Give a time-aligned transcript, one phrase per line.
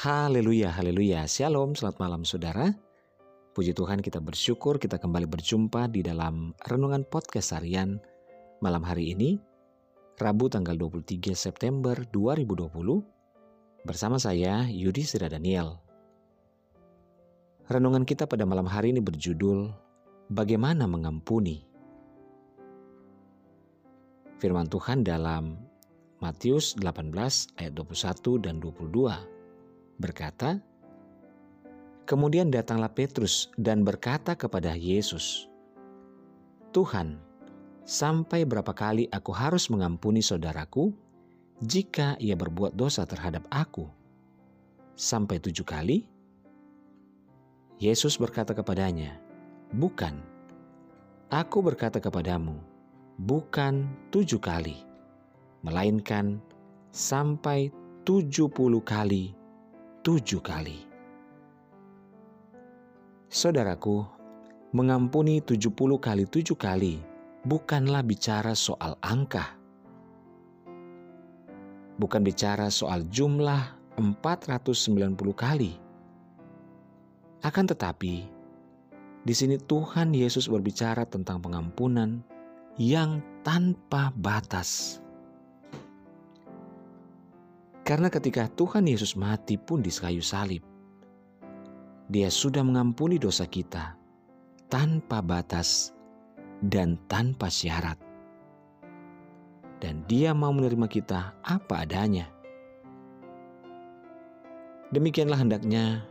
[0.00, 1.28] Haleluya, haleluya.
[1.28, 2.72] Shalom, selamat malam saudara.
[3.52, 8.00] Puji Tuhan kita bersyukur kita kembali berjumpa di dalam Renungan Podcast Harian
[8.64, 9.36] malam hari ini,
[10.16, 12.64] Rabu tanggal 23 September 2020,
[13.84, 15.76] bersama saya Yudi Sira Daniel.
[17.68, 19.68] Renungan kita pada malam hari ini berjudul
[20.32, 21.60] Bagaimana Mengampuni.
[24.40, 25.60] Firman Tuhan dalam
[26.24, 27.12] Matius 18
[27.60, 29.39] ayat 21 dan 22
[30.00, 30.64] berkata,
[32.10, 35.46] Kemudian datanglah Petrus dan berkata kepada Yesus,
[36.74, 37.22] "Tuhan,
[37.86, 40.90] sampai berapa kali aku harus mengampuni saudaraku
[41.62, 43.86] jika ia berbuat dosa terhadap aku?
[44.98, 46.02] Sampai tujuh kali?"
[47.78, 49.14] Yesus berkata kepadanya,
[49.70, 50.18] "Bukan,
[51.30, 52.58] aku berkata kepadamu,
[53.22, 54.82] bukan tujuh kali,
[55.62, 56.42] melainkan
[56.90, 57.70] sampai
[58.02, 59.38] tujuh puluh kali
[60.10, 60.90] tujuh kali.
[63.30, 64.02] Saudaraku,
[64.74, 66.98] mengampuni tujuh puluh kali tujuh kali
[67.46, 69.54] bukanlah bicara soal angka.
[72.02, 73.70] Bukan bicara soal jumlah
[74.02, 75.78] 490 kali.
[77.46, 78.26] Akan tetapi,
[79.22, 82.18] di sini Tuhan Yesus berbicara tentang pengampunan
[82.82, 84.98] yang tanpa batas.
[87.90, 90.62] Karena ketika Tuhan Yesus mati pun di kayu salib,
[92.06, 93.98] Dia sudah mengampuni dosa kita
[94.70, 95.90] tanpa batas
[96.62, 97.98] dan tanpa syarat.
[99.82, 102.30] Dan Dia mau menerima kita apa adanya.
[104.94, 106.06] Demikianlah hendaknya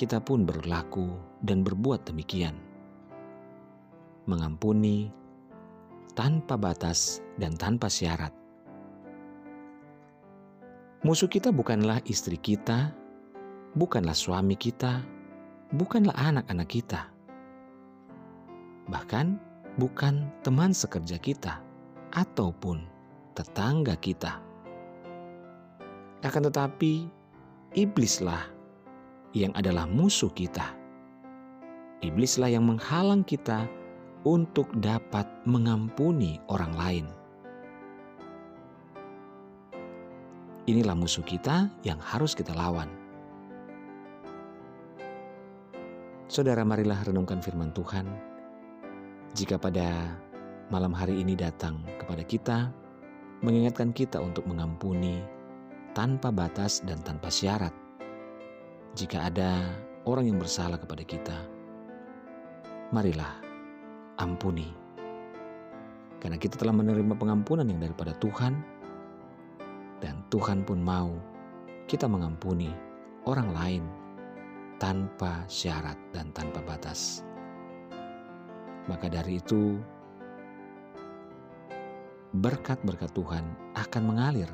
[0.00, 1.12] kita pun berlaku
[1.44, 2.56] dan berbuat demikian.
[4.24, 5.12] Mengampuni
[6.16, 8.32] tanpa batas dan tanpa syarat
[11.04, 12.94] Musuh kita bukanlah istri kita,
[13.76, 15.04] bukanlah suami kita,
[15.76, 17.12] bukanlah anak-anak kita,
[18.88, 19.36] bahkan
[19.76, 21.60] bukan teman sekerja kita
[22.16, 22.88] ataupun
[23.36, 24.40] tetangga kita.
[26.24, 27.04] Akan tetapi,
[27.76, 28.48] iblislah
[29.36, 30.72] yang adalah musuh kita.
[32.00, 33.68] Iblislah yang menghalang kita
[34.24, 37.06] untuk dapat mengampuni orang lain.
[40.66, 42.90] Inilah musuh kita yang harus kita lawan.
[46.26, 48.02] Saudara, marilah renungkan firman Tuhan.
[49.38, 50.18] Jika pada
[50.74, 52.58] malam hari ini datang kepada kita,
[53.46, 55.22] mengingatkan kita untuk mengampuni
[55.94, 57.70] tanpa batas dan tanpa syarat.
[58.98, 59.70] Jika ada
[60.02, 61.36] orang yang bersalah kepada kita,
[62.90, 63.38] marilah
[64.18, 64.74] ampuni.
[66.18, 68.75] Karena kita telah menerima pengampunan yang daripada Tuhan,
[70.00, 71.12] dan Tuhan pun mau
[71.86, 72.74] kita mengampuni
[73.24, 73.82] orang lain
[74.76, 77.24] tanpa syarat dan tanpa batas.
[78.86, 79.80] Maka dari itu,
[82.36, 84.50] berkat-berkat Tuhan akan mengalir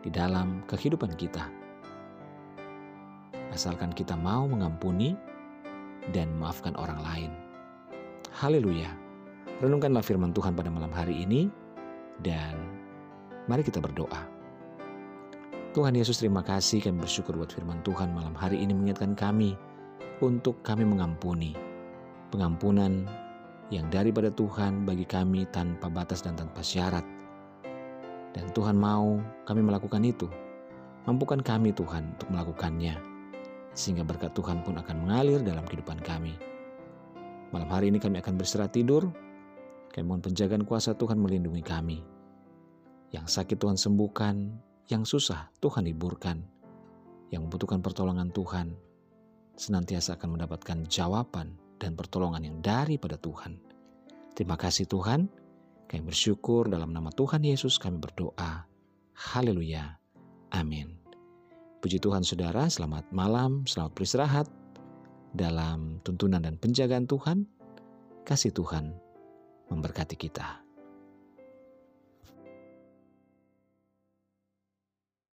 [0.00, 1.44] di dalam kehidupan kita.
[3.52, 5.18] Asalkan kita mau mengampuni
[6.14, 7.32] dan memaafkan orang lain.
[8.32, 8.88] Haleluya.
[9.58, 11.50] Renungkanlah firman Tuhan pada malam hari ini
[12.22, 12.54] dan
[13.50, 14.37] mari kita berdoa.
[15.78, 19.54] Tuhan Yesus terima kasih kami bersyukur buat firman Tuhan malam hari ini mengingatkan kami
[20.18, 21.54] untuk kami mengampuni.
[22.34, 23.06] Pengampunan
[23.70, 27.06] yang daripada Tuhan bagi kami tanpa batas dan tanpa syarat.
[28.34, 30.26] Dan Tuhan mau kami melakukan itu.
[31.06, 32.98] Mampukan kami Tuhan untuk melakukannya.
[33.70, 36.34] Sehingga berkat Tuhan pun akan mengalir dalam kehidupan kami.
[37.54, 39.14] Malam hari ini kami akan berserah tidur.
[39.94, 42.02] Kami mohon penjagaan kuasa Tuhan melindungi kami.
[43.14, 46.40] Yang sakit Tuhan sembuhkan, yang susah Tuhan hiburkan,
[47.28, 48.72] yang membutuhkan pertolongan Tuhan,
[49.54, 53.60] senantiasa akan mendapatkan jawaban dan pertolongan yang daripada Tuhan.
[54.32, 55.28] Terima kasih Tuhan,
[55.88, 58.64] kami bersyukur dalam nama Tuhan Yesus kami berdoa.
[59.12, 59.98] Haleluya.
[60.52, 60.96] Amin.
[61.78, 64.46] Puji Tuhan saudara, selamat malam, selamat beristirahat.
[65.36, 67.44] Dalam tuntunan dan penjagaan Tuhan,
[68.24, 68.96] kasih Tuhan
[69.68, 70.67] memberkati kita.